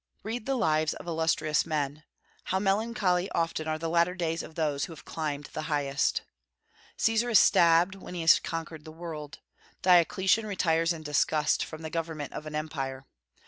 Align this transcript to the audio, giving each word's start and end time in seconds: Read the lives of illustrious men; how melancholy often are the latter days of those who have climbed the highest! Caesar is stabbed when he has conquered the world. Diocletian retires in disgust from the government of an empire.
Read 0.23 0.47
the 0.47 0.55
lives 0.55 0.95
of 0.95 1.05
illustrious 1.05 1.63
men; 1.63 2.01
how 2.45 2.57
melancholy 2.57 3.29
often 3.33 3.67
are 3.67 3.77
the 3.77 3.87
latter 3.87 4.15
days 4.15 4.41
of 4.41 4.55
those 4.55 4.85
who 4.85 4.91
have 4.93 5.05
climbed 5.05 5.45
the 5.53 5.61
highest! 5.69 6.23
Caesar 6.97 7.29
is 7.29 7.37
stabbed 7.37 7.93
when 7.93 8.15
he 8.15 8.21
has 8.21 8.39
conquered 8.39 8.83
the 8.83 8.91
world. 8.91 9.37
Diocletian 9.83 10.47
retires 10.47 10.91
in 10.91 11.03
disgust 11.03 11.63
from 11.63 11.83
the 11.83 11.91
government 11.91 12.33
of 12.33 12.47
an 12.47 12.55
empire. 12.55 13.05